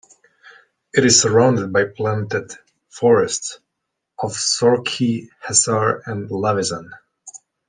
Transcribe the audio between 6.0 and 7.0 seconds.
and Lavizan.